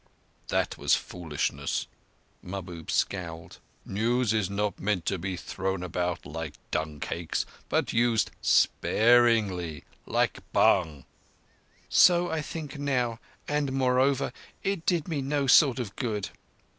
"That 0.47 0.79
was 0.79 0.95
foolishness." 0.95 1.85
Mahbub 2.41 2.89
scowled. 2.89 3.59
"News 3.85 4.33
is 4.33 4.49
not 4.49 4.79
meant 4.79 5.05
to 5.05 5.19
be 5.19 5.37
thrown 5.37 5.83
about 5.83 6.25
like 6.25 6.55
dung 6.71 6.99
cakes, 6.99 7.45
but 7.69 7.93
used 7.93 8.31
sparingly—like 8.41 10.39
bhang." 10.53 11.05
"So 11.87 12.31
I 12.31 12.41
think 12.41 12.79
now, 12.79 13.19
and 13.47 13.71
moreover, 13.73 14.33
it 14.63 14.87
did 14.87 15.07
me 15.07 15.21
no 15.21 15.45
sort 15.45 15.77
of 15.77 15.95
good. 15.95 16.29